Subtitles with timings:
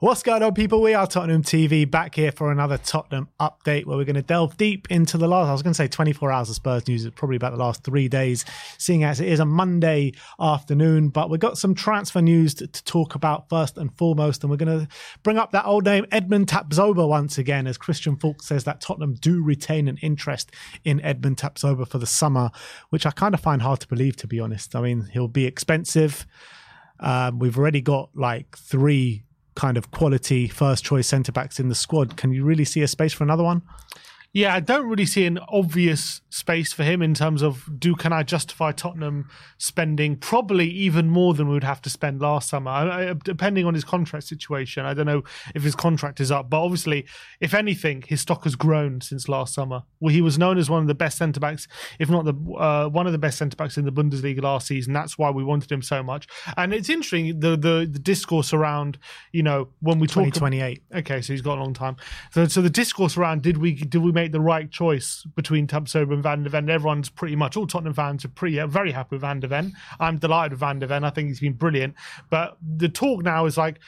[0.00, 0.80] What's going on, people?
[0.80, 4.56] We are Tottenham TV back here for another Tottenham update where we're going to delve
[4.56, 7.16] deep into the last, I was going to say 24 hours of Spurs news, it's
[7.18, 8.44] probably about the last three days,
[8.78, 11.08] seeing as it is a Monday afternoon.
[11.08, 14.44] But we've got some transfer news to, to talk about first and foremost.
[14.44, 14.88] And we're going to
[15.24, 19.14] bring up that old name, Edmond Tapsoba, once again, as Christian Falk says that Tottenham
[19.14, 20.52] do retain an interest
[20.84, 22.52] in Edmond Tapsoba for the summer,
[22.90, 24.76] which I kind of find hard to believe, to be honest.
[24.76, 26.24] I mean, he'll be expensive.
[27.00, 29.24] Um, we've already got like three
[29.58, 32.16] kind of quality first choice centre backs in the squad.
[32.16, 33.60] Can you really see a space for another one?
[34.34, 38.12] Yeah, I don't really see an obvious space for him in terms of do can
[38.12, 42.70] I justify Tottenham spending probably even more than we would have to spend last summer,
[42.70, 44.84] I, I, depending on his contract situation.
[44.84, 45.24] I don't know
[45.54, 47.06] if his contract is up, but obviously,
[47.40, 49.82] if anything, his stock has grown since last summer.
[49.98, 51.66] Well, he was known as one of the best centre backs,
[51.98, 54.92] if not the uh, one of the best centre backs in the Bundesliga last season.
[54.92, 56.28] That's why we wanted him so much.
[56.58, 58.98] And it's interesting the the, the discourse around
[59.32, 60.82] you know when we talk twenty eight.
[60.94, 61.96] Okay, so he's got a long time.
[62.32, 66.12] So so the discourse around did we did we make the right choice between Tapsoba
[66.12, 66.68] and Van der Ven.
[66.68, 69.74] Everyone's pretty much all Tottenham fans are pretty uh, very happy with Van der Ven.
[70.00, 71.04] I'm delighted with Van der Ven.
[71.04, 71.94] I think he's been brilliant.
[72.30, 73.78] But the talk now is like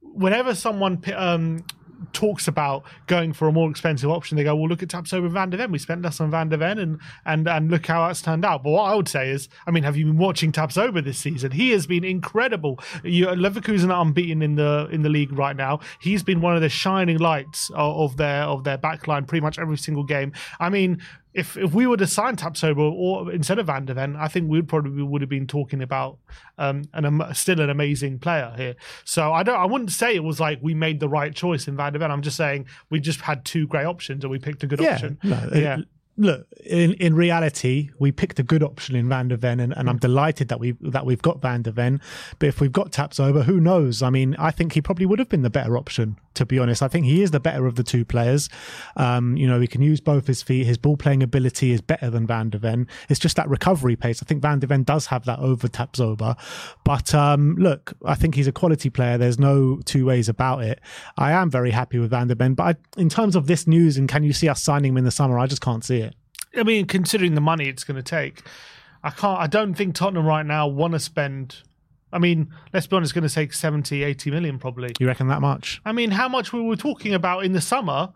[0.00, 1.64] whenever someone um,
[2.12, 5.32] talks about going for a more expensive option, they go, "Well, look at Tapsoba and
[5.32, 5.72] Van der Ven.
[5.72, 8.62] We spent less on Van der Ven, and and and look how that's turned out."
[8.62, 11.52] But what I would say is, I mean, have you been watching Tapsoba this season?
[11.52, 12.78] He has been incredible.
[13.04, 15.80] You, Leverkusen are unbeaten in the in the league right now.
[16.00, 19.58] He's been one of the shining lights of, of their of their backline pretty much
[19.58, 20.32] every single game.
[20.58, 21.00] I mean,
[21.32, 24.50] if if we were to sign Tapsoba or instead of Van der Ven, I think
[24.50, 26.18] we would probably would have been talking about
[26.58, 28.76] um, an um, still an amazing player here.
[29.04, 31.76] So I don't I wouldn't say it was like we made the right choice in
[31.76, 32.10] Van der Ven.
[32.10, 34.94] I'm just saying we just had two great options and we picked a good yeah,
[34.94, 35.18] option.
[35.22, 35.78] No, yeah.
[35.78, 39.76] It, look, in, in reality, we picked a good option in Van der Ven, and,
[39.76, 42.00] and I'm delighted that we that we've got Van der Ven.
[42.38, 44.02] But if we've got Tapsoba, who knows?
[44.02, 46.16] I mean, I think he probably would have been the better option.
[46.34, 48.48] To be honest, I think he is the better of the two players.
[48.96, 50.64] Um, you know, he can use both his feet.
[50.64, 52.86] His ball playing ability is better than Van der Ven.
[53.08, 54.22] It's just that recovery pace.
[54.22, 56.38] I think Van der Ven does have that over Tapsoba.
[56.84, 59.18] But um, look, I think he's a quality player.
[59.18, 60.80] There's no two ways about it.
[61.18, 62.54] I am very happy with Van der Ven.
[62.54, 65.04] But I, in terms of this news and can you see us signing him in
[65.04, 66.09] the summer, I just can't see it.
[66.56, 68.42] I mean, considering the money it's going to take,
[69.02, 69.40] I can't.
[69.40, 71.62] I don't think Tottenham right now want to spend.
[72.12, 74.92] I mean, let's be honest, it's going to take 70, 80 million probably.
[74.98, 75.80] You reckon that much?
[75.84, 78.12] I mean, how much we were talking about in the summer?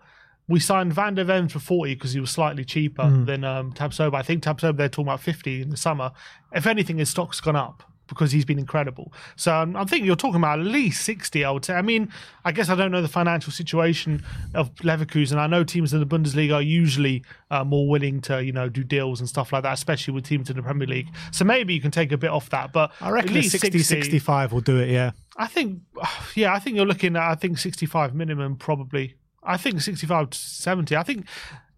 [0.47, 4.17] We signed Van der Ven for 40 because he was slightly cheaper than um, Tapsoba.
[4.17, 6.11] I think Tapsoba, they're talking about 50 in the summer.
[6.53, 9.13] If anything, his stock's gone up because he's been incredible.
[9.37, 11.75] So um, I'm thinking you're talking about at least 60, I would say.
[11.75, 12.11] I mean,
[12.45, 14.25] I guess I don't know the financial situation
[14.55, 15.37] of Leverkusen.
[15.37, 18.85] I know teams in the Bundesliga are usually uh, more willing to, you know, do
[18.85, 21.09] deals and stuff like that, especially with teams in the Premier League.
[21.33, 22.73] So maybe you can take a bit off that.
[22.73, 25.13] But I reckon at least 60, 65 will do it, yeah.
[25.37, 25.81] I think,
[26.35, 29.17] yeah, I think you're looking at, I think 65 minimum probably.
[29.43, 30.97] I think 65 to 70.
[30.97, 31.27] I think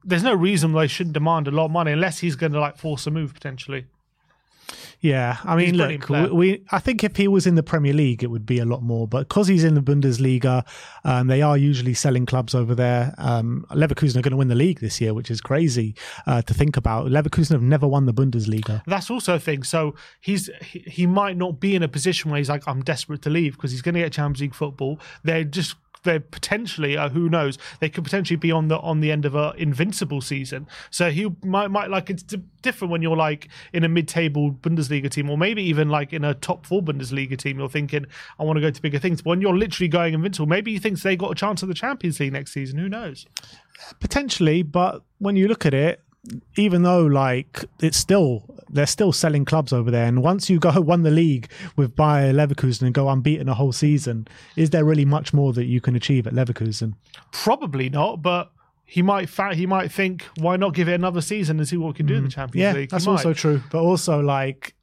[0.05, 2.61] there's no reason why they shouldn't demand a lot of money unless he's going to
[2.61, 3.87] like force a move potentially.
[5.00, 8.22] Yeah, I mean, look, we, we I think if he was in the Premier League,
[8.22, 9.06] it would be a lot more.
[9.06, 10.66] But because he's in the Bundesliga,
[11.04, 13.14] um, they are usually selling clubs over there.
[13.18, 15.94] Um, Leverkusen are going to win the league this year, which is crazy
[16.26, 17.06] uh, to think about.
[17.06, 18.82] Leverkusen have never won the Bundesliga.
[18.86, 19.62] That's also a thing.
[19.62, 23.22] So he's he, he might not be in a position where he's like, I'm desperate
[23.22, 24.98] to leave because he's going to get Champions League football.
[25.22, 25.76] They're just
[26.06, 29.35] they're potentially uh, who knows they could potentially be on the on the end of
[29.35, 30.67] a invincible season.
[30.91, 35.31] So he might might like it's different when you're like in a mid-table bundesliga team
[35.31, 38.05] or maybe even like in a top four bundesliga team you're thinking
[38.41, 39.23] i want to go to bigger things.
[39.23, 41.75] But when you're literally going invincible maybe he thinks they got a chance at the
[41.75, 42.79] champions league next season.
[42.79, 43.26] Who knows?
[44.00, 46.03] Potentially, but when you look at it,
[46.56, 50.81] even though like it's still they're still selling clubs over there, and once you go
[50.81, 54.26] won the league with Bayer Leverkusen and go unbeaten a whole season,
[54.56, 56.94] is there really much more that you can achieve at Leverkusen?
[57.32, 58.50] probably not but
[58.84, 61.88] he might fa- he might think why not give it another season and see what
[61.88, 63.12] we can do in the champions Yeah, league He that's might.
[63.12, 63.61] also true.
[63.70, 64.75] But also, like,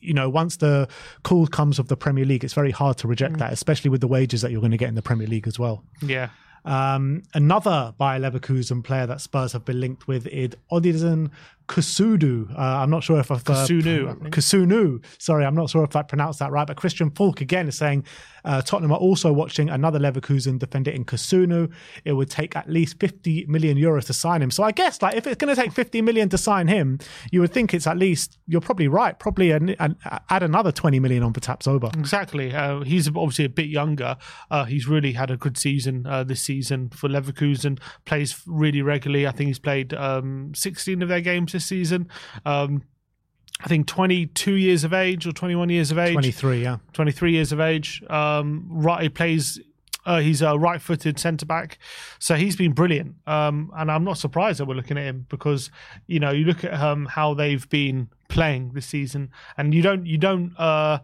[0.00, 0.88] you know, once the
[1.22, 3.10] call comes of the Premier League, it's very hard to Mm.
[3.10, 5.46] reject that, especially with the wages that you're going to get in the Premier League
[5.46, 5.84] as well.
[6.02, 6.30] yeah
[6.64, 11.30] Um, another Bayer Leverkusen player that Spurs have been linked with is Odilon
[11.68, 12.50] Kusudu.
[12.52, 15.04] Uh, I'm not sure if I've uh, Kossounou, Kossounou.
[15.18, 16.66] Sorry, I'm not sure if I pronounced that right.
[16.66, 18.04] But Christian Falk again is saying
[18.44, 21.72] uh, Tottenham are also watching another Leverkusen defender in Kossounou.
[22.04, 24.50] It would take at least 50 million euros to sign him.
[24.50, 26.98] So I guess like if it's going to take 50 million to sign him,
[27.32, 29.18] you would think it's at least you're probably right.
[29.18, 29.96] Probably an, an,
[30.28, 31.96] add another 20 million on for Tapsoba.
[31.96, 32.54] Exactly.
[32.54, 34.16] Uh, he's obviously a bit younger.
[34.50, 37.78] Uh, he's really had a good season uh, this season for Leverkusen.
[38.04, 39.26] Plays really regularly.
[39.26, 42.08] I think he's played um, 16 of their games this season.
[42.44, 42.82] Um,
[43.60, 46.12] I think 22 years of age or 21 years of age.
[46.12, 46.78] 23, yeah.
[46.92, 48.02] 23 years of age.
[48.10, 49.58] Um, right, he plays.
[50.06, 51.78] Uh, he's a right-footed centre back,
[52.18, 53.14] so he's been brilliant.
[53.26, 55.70] Um, and I'm not surprised that we're looking at him because
[56.06, 60.04] you know you look at um, how they've been playing this season, and you don't
[60.04, 60.98] you don't uh,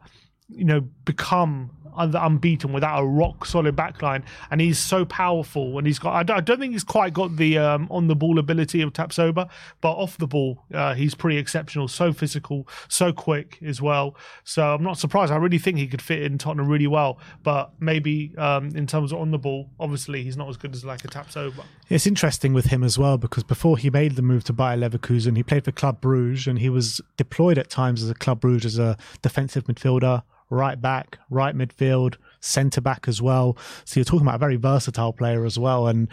[0.51, 4.23] you know become unbeaten without a rock solid backline.
[4.51, 6.15] And he's so powerful, and he's got.
[6.15, 8.93] I don't, I don't think he's quite got the um, on the ball ability of
[8.93, 9.49] Tapsoba,
[9.81, 11.89] but off the ball, uh, he's pretty exceptional.
[11.89, 14.17] So physical, so quick as well.
[14.45, 15.33] So I'm not surprised.
[15.33, 17.19] I really think he could fit in Tottenham really well.
[17.43, 20.85] But maybe um, in terms of on the ball, obviously he's not as good as
[20.85, 21.65] like a Tapsoba.
[21.89, 25.37] It's interesting with him as well because before he made the move to Bayer Leverkusen,
[25.37, 28.61] he played for Club Bruges and he was deployed at times as a Club Bruges
[28.65, 33.57] as a defensive midfielder, right back, right midfield, centre back as well.
[33.85, 35.89] So you're talking about a very versatile player as well.
[35.89, 36.09] And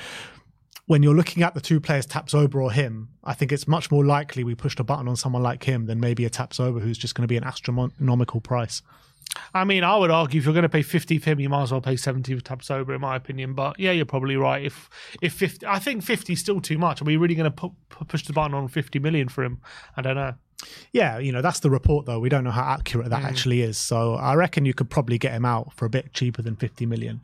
[0.86, 4.06] when you're looking at the two players, Tapsoba or him, I think it's much more
[4.06, 7.14] likely we pushed a button on someone like him than maybe a Tapsoba who's just
[7.14, 8.82] going to be an astronomical price.
[9.54, 11.64] I mean, I would argue if you're going to pay 50 for him, you might
[11.64, 13.54] as well pay 70 for Tapsoba, in my opinion.
[13.54, 14.64] But yeah, you're probably right.
[14.64, 14.90] If
[15.22, 17.02] if 50, I think 50 is still too much.
[17.02, 19.60] Are we really going to pu- pu- push the button on 50 million for him?
[19.98, 20.36] I don't know.
[20.92, 22.20] Yeah, you know, that's the report though.
[22.20, 23.78] We don't know how accurate that actually is.
[23.78, 26.86] So I reckon you could probably get him out for a bit cheaper than 50
[26.88, 27.24] million.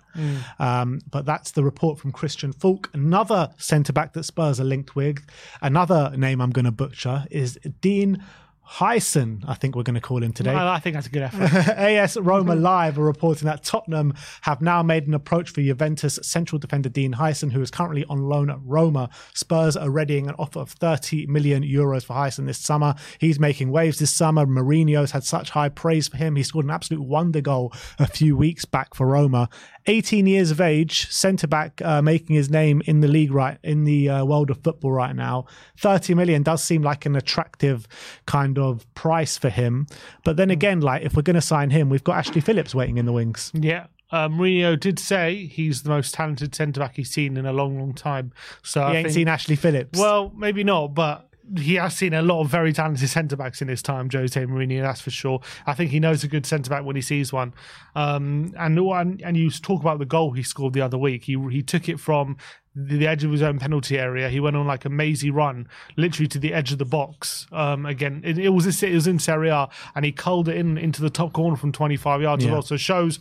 [0.60, 2.90] Um, but that's the report from Christian Falk.
[2.94, 5.20] Another centre back that Spurs are linked with,
[5.62, 8.24] another name I'm going to butcher is Dean
[8.66, 10.52] Huijsen, I think we're going to call him today.
[10.52, 11.52] I, I think that's a good effort.
[11.78, 16.60] AS Roma Live are reporting that Tottenham have now made an approach for Juventus central
[16.60, 19.10] defender Dean Huijsen, who is currently on loan at Roma.
[19.34, 22.96] Spurs are readying an offer of 30 million euros for Huijsen this summer.
[23.20, 24.46] He's making waves this summer.
[24.46, 26.36] Mourinho's had such high praise for him.
[26.36, 29.50] He scored an absolute wonder goal a few weeks back for Roma.
[29.88, 33.84] 18 years of age, centre back, uh, making his name in the league right in
[33.84, 35.46] the uh, world of football right now.
[35.78, 37.88] 30 million does seem like an attractive
[38.26, 39.88] kind of price for him.
[40.24, 42.98] But then again, like if we're going to sign him, we've got Ashley Phillips waiting
[42.98, 43.52] in the wings.
[43.54, 43.88] yeah.
[44.12, 47.80] Uh, Mourinho did say he's the most talented centre back he's seen in a long,
[47.80, 48.32] long time.
[48.62, 49.98] So He I ain't think, seen Ashley Phillips.
[49.98, 53.68] Well, maybe not, but he has seen a lot of very talented centre backs in
[53.68, 54.82] his time, Jose Mourinho.
[54.82, 55.42] That's for sure.
[55.66, 57.54] I think he knows a good centre back when he sees one.
[57.96, 61.26] Um, and and and you talk about the goal he scored the other week.
[61.26, 62.38] He he took it from
[62.76, 64.30] the, the edge of his own penalty area.
[64.30, 67.48] He went on like a mazy run, literally to the edge of the box.
[67.52, 70.78] Um, again, it, it was it was in Serie A, and he culled it in
[70.78, 72.44] into the top corner from 25 yards.
[72.44, 72.50] Yeah.
[72.50, 72.62] As well.
[72.62, 73.20] So it shows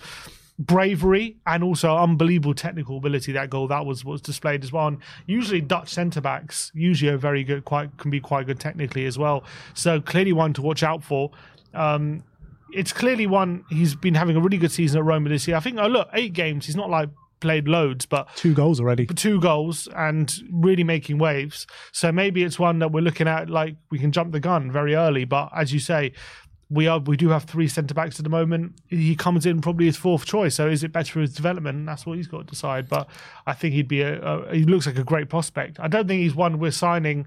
[0.67, 3.33] bravery and also unbelievable technical ability.
[3.33, 4.89] That goal that was was displayed as well.
[4.89, 9.07] And usually Dutch centre backs usually are very good, quite can be quite good technically
[9.07, 9.45] as well.
[9.75, 11.31] So clearly one to watch out for.
[11.75, 12.23] Um,
[12.73, 15.57] it's clearly one he's been having a really good season at Roma this year.
[15.57, 15.79] I think.
[15.79, 16.67] Oh look, eight games.
[16.67, 19.05] He's not like played loads, but Two goals already.
[19.07, 21.67] two goals and really making waves.
[21.91, 24.95] So maybe it's one that we're looking at like we can jump the gun very
[24.95, 25.25] early.
[25.25, 26.13] But as you say,
[26.73, 28.75] we are we do have three centre backs at the moment.
[28.89, 30.55] He comes in probably his fourth choice.
[30.55, 31.87] So is it better for his development?
[31.87, 32.89] That's what he's got to decide.
[32.89, 33.09] But
[33.47, 35.79] I think he'd be a, a he looks like a great prospect.
[35.79, 37.27] I don't think he's one we're signing.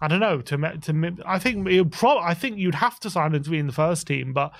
[0.00, 3.42] I don't know to to I think pro- I think you'd have to sign him
[3.42, 4.52] to be in the first team, but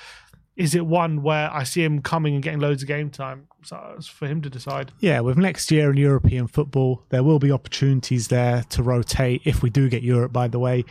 [0.56, 3.46] is it one where I see him coming and getting loads of game time?
[3.62, 4.92] So it's for him to decide.
[5.00, 9.62] Yeah, with next year in European football, there will be opportunities there to rotate if
[9.62, 10.84] we do get Europe, by the way.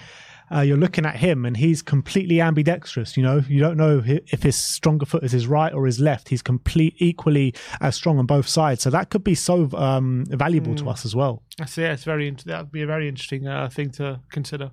[0.53, 3.17] Uh, you're looking at him and he's completely ambidextrous.
[3.17, 6.29] You know, you don't know if his stronger foot is his right or his left.
[6.29, 8.81] He's complete equally as strong on both sides.
[8.81, 11.41] So that could be so um, valuable to us as well.
[11.57, 14.71] That's yeah, it's very int- that'd be a very interesting uh, thing to consider.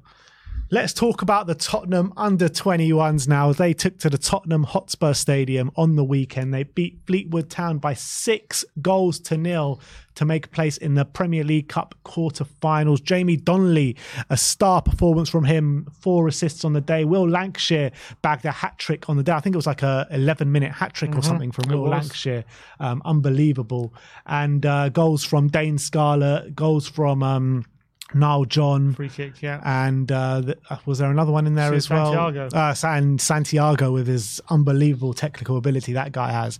[0.72, 3.52] Let's talk about the Tottenham under 21s now.
[3.52, 6.54] They took to the Tottenham Hotspur Stadium on the weekend.
[6.54, 9.82] They beat Fleetwood Town by six goals to nil
[10.14, 13.02] to make place in the Premier League Cup quarter-finals.
[13.02, 13.98] Jamie Donnelly,
[14.30, 17.04] a star performance from him, four assists on the day.
[17.04, 19.32] Will Lankshear bagged a hat trick on the day.
[19.32, 21.80] I think it was like a 11-minute hat trick or something from Mm-hmm.
[21.82, 21.90] Will.
[21.90, 22.44] Lankshear.
[22.80, 23.92] Um, unbelievable.
[24.24, 27.66] And uh, goals from Dane Scarlett, goals from um,
[28.14, 28.94] Nile John.
[28.94, 29.60] Free kick, yeah.
[29.64, 32.12] And uh, uh, was there another one in there as well?
[32.12, 32.56] Santiago.
[32.56, 36.58] Uh, San- Santiago with his unbelievable technical ability that guy has.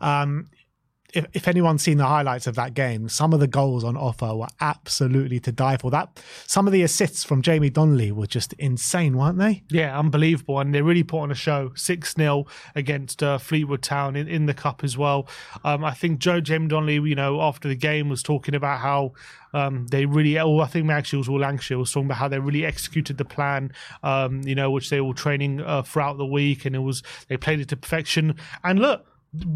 [0.00, 0.48] Um,
[1.14, 4.34] if, if anyone's seen the highlights of that game, some of the goals on offer
[4.34, 5.90] were absolutely to die for.
[5.90, 9.62] That some of the assists from Jamie Donnelly were just insane, weren't they?
[9.70, 10.58] Yeah, unbelievable.
[10.58, 14.46] And they really put on a show 6 0 against uh, Fleetwood Town in, in
[14.46, 15.28] the Cup as well.
[15.64, 19.12] Um, I think Joe Jim Donnelly, you know, after the game was talking about how
[19.52, 22.40] um, they really, oh, I think actually was all Lankshear was talking about how they
[22.40, 26.64] really executed the plan, um, you know, which they were training uh, throughout the week
[26.64, 28.34] and it was, they played it to perfection.
[28.64, 29.06] And look,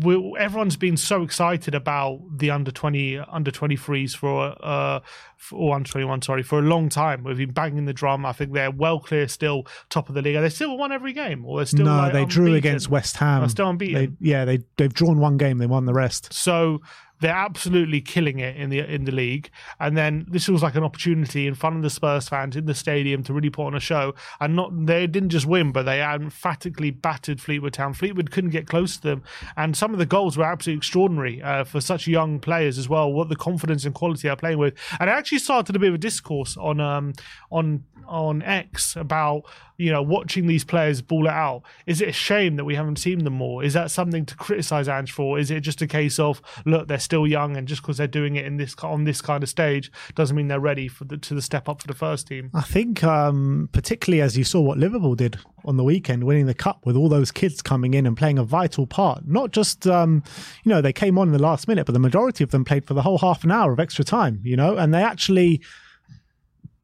[0.03, 5.01] we, everyone's been so excited about the under 20 under 23s for uh
[5.37, 8.33] for, or under 21 sorry for a long time we've been banging the drum i
[8.33, 11.59] think they're well clear still top of the league they still won every game or
[11.59, 13.41] they're still no, like, they drew against West Ham.
[13.41, 14.17] They're still unbeaten.
[14.21, 15.59] They, yeah, they they've drawn one game.
[15.59, 16.33] They won the rest.
[16.33, 16.81] so
[17.21, 19.51] they're absolutely killing it in the in the league.
[19.81, 22.75] And then this was like an opportunity in front of the Spurs fans in the
[22.75, 24.15] stadium to really put on a show.
[24.41, 27.95] And not they didn't just win, but they emphatically battered Fleetwood Town.
[27.95, 29.23] Fleetwood couldn't get close to them,
[29.57, 33.13] and some of the goals were absolutely extraordinary uh, for such young players as well.
[33.13, 35.95] What the confidence and quality they're playing with, and I actually started a bit of
[35.95, 37.13] a discourse on um
[37.51, 39.43] on on X about
[39.77, 41.63] you know watching these players ball it out.
[41.87, 43.63] Is it a shame that we haven't seen them more?
[43.63, 45.39] Is that something to criticize Ange for?
[45.39, 48.37] Is it just a case of look they're still young and just because they're doing
[48.37, 51.33] it in this on this kind of stage doesn't mean they're ready for the to
[51.33, 52.51] the step up for the first team?
[52.53, 56.53] I think, um, particularly as you saw what Liverpool did on the weekend, winning the
[56.53, 59.27] cup with all those kids coming in and playing a vital part.
[59.27, 60.23] Not just, um,
[60.65, 62.85] you know, they came on in the last minute, but the majority of them played
[62.85, 64.41] for the whole half an hour of extra time.
[64.45, 65.63] You know, and they actually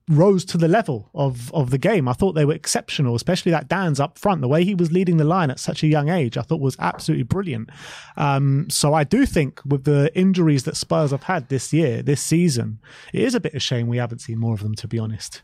[0.08, 2.08] rose to the level of of the game.
[2.08, 4.40] I thought they were exceptional, especially that Danns up front.
[4.40, 6.76] The way he was leading the line at such a young age, I thought was
[6.78, 7.70] absolutely brilliant.
[8.16, 12.20] Um, so I do think with the injuries that Spurs have had this year, this
[12.20, 12.80] season,
[13.12, 14.74] it is a bit of shame we haven't seen more of them.
[14.74, 15.42] To be honest.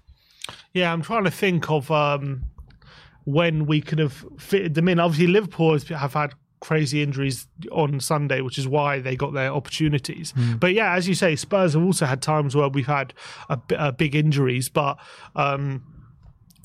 [0.73, 2.43] Yeah, I'm trying to think of um,
[3.25, 4.99] when we could have fitted them in.
[4.99, 10.33] Obviously, Liverpool have had crazy injuries on Sunday, which is why they got their opportunities.
[10.59, 13.14] But yeah, as you say, Spurs have also had times where we've had
[13.49, 14.99] a, bi- uh, big injuries, but.
[15.35, 15.83] Um,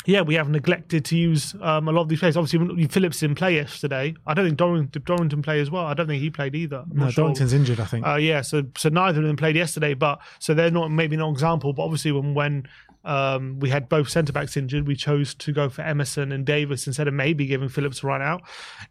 [0.08, 2.38] yeah, we have neglected to use um, a lot of these players.
[2.38, 4.14] Obviously, Phillips didn't play yesterday.
[4.28, 5.86] I don't think Dorrington, did play as well.
[5.86, 6.86] I don't think he played either.
[6.90, 7.24] I'm No, sure.
[7.24, 8.06] Dorrington's injured, I think.
[8.06, 11.30] Uh, yeah, so so neither of them played yesterday, but so they're not maybe not
[11.30, 11.74] an example.
[11.74, 12.68] But obviously, when when
[13.06, 16.88] um, we had both centre backs injured, we chose to go for Emerson and Davis
[16.88, 18.42] instead of maybe giving Phillips a run out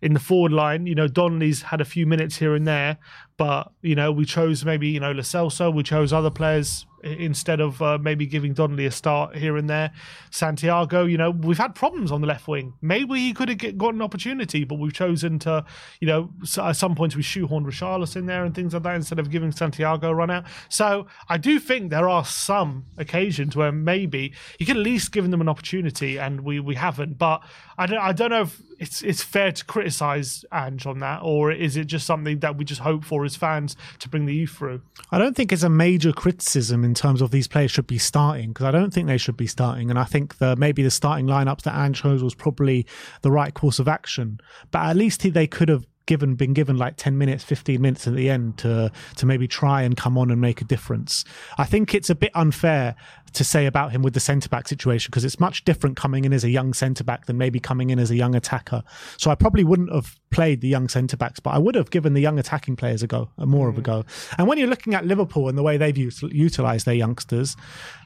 [0.00, 0.86] in the forward line.
[0.86, 2.98] You know, Donnelly's had a few minutes here and there,
[3.36, 7.60] but you know we chose maybe you know Lo Celso, we chose other players instead
[7.60, 9.92] of uh, maybe giving Donnelly a start here and there.
[10.30, 12.72] Santiago, you know, we've had problems on the left wing.
[12.80, 15.64] Maybe he could have got an opportunity, but we've chosen to,
[16.00, 19.18] you know, at some points we shoehorned Richarlison in there and things like that instead
[19.18, 20.44] of giving Santiago a run out.
[20.68, 25.30] So I do think there are some occasions where maybe you could at least given
[25.30, 27.18] them an opportunity, and we we haven't.
[27.18, 27.42] But
[27.76, 31.50] I don't I don't know if it's it's fair to criticise Ange on that, or
[31.50, 34.50] is it just something that we just hope for as fans to bring the youth
[34.50, 34.82] through?
[35.10, 38.50] I don't think it's a major criticism in terms of these players should be starting
[38.50, 41.26] because I don't think they should be starting, and I think the maybe the starting
[41.26, 42.86] lineups that Ange chose was probably
[43.22, 44.38] the right course of action.
[44.70, 48.06] But at least he, they could have given been given like 10 minutes 15 minutes
[48.06, 51.24] at the end to to maybe try and come on and make a difference.
[51.58, 52.94] I think it's a bit unfair
[53.32, 56.32] to say about him with the centre back situation because it's much different coming in
[56.32, 58.82] as a young centre back than maybe coming in as a young attacker.
[59.16, 62.14] So i probably wouldn't have played the young centre backs but i would have given
[62.14, 63.84] the young attacking players a go a more of a mm.
[63.84, 64.04] go.
[64.38, 67.56] And when you're looking at liverpool and the way they've util- utilised their youngsters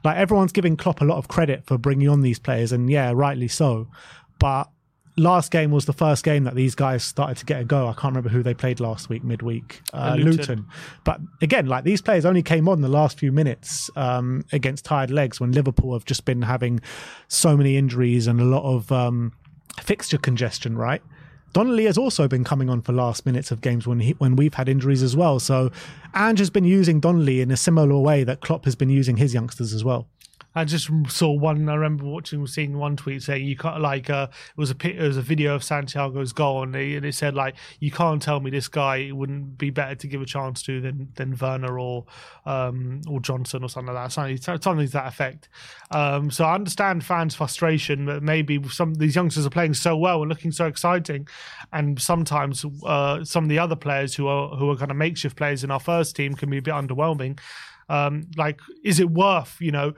[0.05, 3.12] like everyone's giving klopp a lot of credit for bringing on these players and yeah
[3.14, 3.88] rightly so.
[4.38, 4.71] But
[5.18, 7.88] last game was the first game that these guys started to get a go.
[7.88, 9.82] I can't remember who they played last week, midweek.
[9.92, 10.37] Uh, Luton.
[10.37, 10.66] Luton.
[11.04, 15.10] But again, like these players only came on the last few minutes um, against tired
[15.10, 16.80] legs when Liverpool have just been having
[17.28, 19.32] so many injuries and a lot of um,
[19.80, 21.02] fixture congestion, right?
[21.52, 24.54] Donnelly has also been coming on for last minutes of games when he, when we've
[24.54, 25.40] had injuries as well.
[25.40, 25.70] So
[26.14, 29.32] Ange has been using Donnelly in a similar way that Klopp has been using his
[29.34, 30.06] youngsters as well.
[30.55, 31.69] I just saw one.
[31.69, 35.07] I remember watching, seeing one tweet saying you can't like uh, it was a it
[35.07, 38.40] was a video of Santiago's goal, and, they, and it said like you can't tell
[38.40, 42.07] me this guy wouldn't be better to give a chance to than than Werner or
[42.47, 44.12] um, or Johnson or something like that.
[44.12, 45.49] Something, something to that effect.
[45.90, 50.23] Um, so I understand fans' frustration that maybe some these youngsters are playing so well
[50.23, 51.28] and looking so exciting,
[51.73, 55.37] and sometimes uh, some of the other players who are who are kind of makeshift
[55.37, 57.38] players in our first team can be a bit underwhelming.
[57.90, 59.95] Um, like, is it worth you know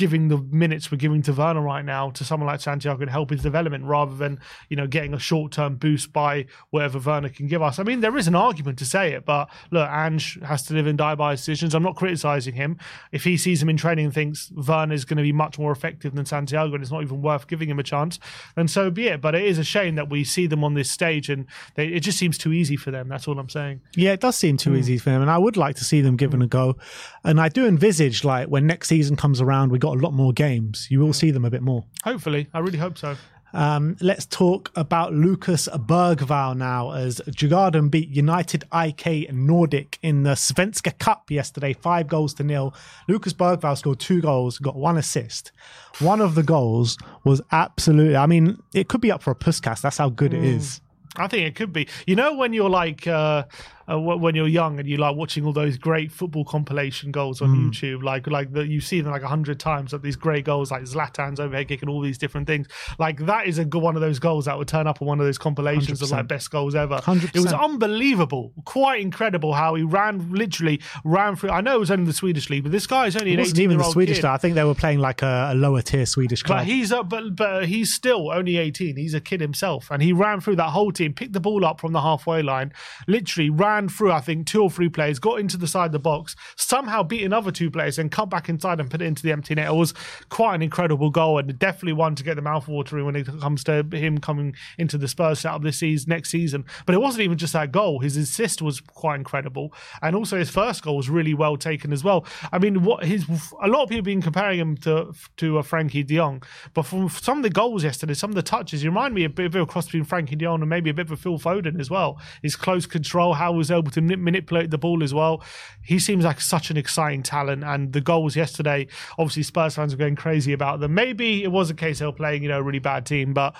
[0.00, 3.28] giving the minutes we're giving to Werner right now to someone like Santiago and help
[3.28, 4.40] his development rather than,
[4.70, 7.78] you know, getting a short term boost by whatever Werner can give us.
[7.78, 10.86] I mean, there is an argument to say it, but look, Ange has to live
[10.86, 11.74] and die by his decisions.
[11.74, 12.78] I'm not criticizing him.
[13.12, 15.70] If he sees him in training and thinks Werner is going to be much more
[15.70, 18.18] effective than Santiago and it's not even worth giving him a chance,
[18.56, 19.20] then so be it.
[19.20, 22.00] But it is a shame that we see them on this stage and they, it
[22.00, 23.06] just seems too easy for them.
[23.06, 23.82] That's all I'm saying.
[23.96, 24.76] Yeah, it does seem too hmm.
[24.76, 26.78] easy for them, and I would like to see them given a go.
[27.22, 30.32] And I do envisage, like, when next season comes around, we got a lot more
[30.32, 30.88] games.
[30.90, 31.84] You will see them a bit more.
[32.04, 32.48] Hopefully.
[32.52, 33.16] I really hope so.
[33.52, 40.36] Um, let's talk about Lucas Bergvall now, as Djurgården beat United IK Nordic in the
[40.36, 42.74] Svenska Cup yesterday, five goals to nil.
[43.08, 45.52] Lucas Bergvall scored two goals, got one assist.
[45.98, 49.80] One of the goals was absolutely, I mean, it could be up for a Puskas.
[49.80, 50.80] That's how good it is.
[51.16, 51.88] I think it could be.
[52.06, 53.44] You know, when you're like, uh,
[53.90, 57.50] uh, when you're young and you like watching all those great football compilation goals on
[57.54, 60.70] YouTube, like like the, you see them like a hundred times, like these great goals,
[60.70, 62.68] like Zlatan's overhead kick and all these different things.
[62.98, 65.18] Like that is a good one of those goals that would turn up on one
[65.20, 66.12] of those compilations of 100%.
[66.12, 66.98] like best goals ever.
[66.98, 67.34] 100%.
[67.34, 71.50] It was unbelievable, quite incredible how he ran, literally ran through.
[71.50, 73.40] I know it was only the Swedish league, but this guy is only It an
[73.40, 74.16] wasn't 18 even the Swedish.
[74.18, 74.22] kid.
[74.24, 74.30] Though.
[74.32, 76.60] I think they were playing like a, a lower tier Swedish club.
[76.60, 78.96] But he's uh, but but he's still only 18.
[78.96, 81.80] He's a kid himself, and he ran through that whole team, picked the ball up
[81.80, 82.72] from the halfway line,
[83.08, 84.12] literally ran through.
[84.12, 87.24] I think two or three players, got into the side of the box, somehow beat
[87.24, 89.68] another two players, and come back inside and put it into the empty net.
[89.68, 89.94] It was
[90.28, 93.64] quite an incredible goal, and definitely one to get the mouth watering when it comes
[93.64, 96.64] to him coming into the Spurs setup this season, next season.
[96.86, 100.50] But it wasn't even just that goal; his assist was quite incredible, and also his
[100.50, 102.24] first goal was really well taken as well.
[102.52, 103.26] I mean, what his
[103.62, 106.42] a lot of people have been comparing him to to a Frankie De Jong,
[106.74, 109.28] but from some of the goals yesterday, some of the touches, you remind me a
[109.28, 111.38] bit of a cross between Frankie De Jong and maybe a bit of a Phil
[111.38, 112.20] Foden as well.
[112.42, 115.42] His close control, how he was able to manipulate the ball as well.
[115.82, 119.98] He seems like such an exciting talent, and the goals yesterday, obviously Spurs fans were
[119.98, 120.94] going crazy about them.
[120.94, 123.54] Maybe it was a case they were playing, you know, a really bad team, but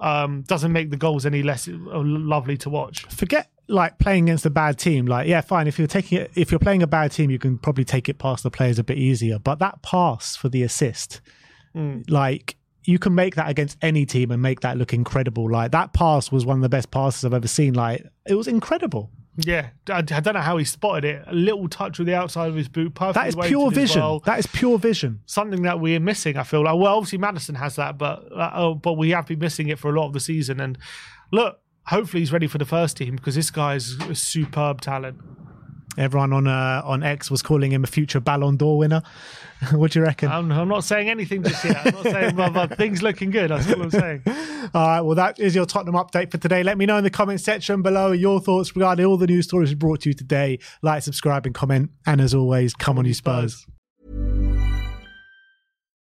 [0.00, 3.06] um, doesn't make the goals any less uh, lovely to watch.
[3.06, 5.06] forget like playing against a bad team.
[5.06, 5.66] Like, yeah, fine.
[5.66, 8.18] If you're taking it, if you're playing a bad team, you can probably take it
[8.18, 9.38] past the players a bit easier.
[9.38, 11.20] But that pass for the assist,
[12.08, 15.50] like you can make that against any team and make that look incredible.
[15.50, 17.74] Like that pass was one of the best passes I've ever seen.
[17.74, 19.10] Like it was incredible.
[19.38, 21.24] Yeah, I, I don't know how he spotted it.
[21.26, 23.14] A little touch with the outside of his boot, perfect.
[23.14, 24.20] That is pure vision.
[24.24, 25.20] That is pure vision.
[25.26, 26.36] something that we're missing.
[26.36, 29.38] I feel like well, obviously Maddison has that, but uh, oh, but we have been
[29.38, 30.60] missing it for a lot of the season.
[30.60, 30.78] And
[31.32, 35.20] look, hopefully he's ready for the first team because this guy's a superb talent.
[35.98, 39.02] Everyone on uh, on X was calling him a future Ballon d'Or winner.
[39.72, 40.30] what do you reckon?
[40.30, 41.86] I'm, I'm not saying anything just yet.
[41.86, 43.50] I'm not saying but, but things looking good.
[43.50, 44.22] That's all I'm saying.
[44.74, 46.64] All right, well, that is your Tottenham update for today.
[46.64, 49.70] Let me know in the comment section below your thoughts regarding all the news stories
[49.70, 50.58] we brought to you today.
[50.82, 51.90] Like, subscribe, and comment.
[52.04, 53.64] And as always, come on, you Spurs.